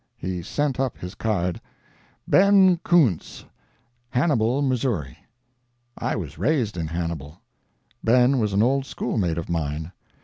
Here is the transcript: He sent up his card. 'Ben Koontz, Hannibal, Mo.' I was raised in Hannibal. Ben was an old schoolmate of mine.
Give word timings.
He 0.17 0.41
sent 0.41 0.79
up 0.79 0.97
his 0.97 1.13
card. 1.13 1.61
'Ben 2.27 2.77
Koontz, 2.77 3.45
Hannibal, 4.09 4.63
Mo.' 4.63 4.75
I 5.95 6.15
was 6.15 6.39
raised 6.39 6.75
in 6.75 6.87
Hannibal. 6.87 7.39
Ben 8.03 8.39
was 8.39 8.51
an 8.51 8.63
old 8.63 8.87
schoolmate 8.87 9.37
of 9.37 9.47
mine. 9.47 9.91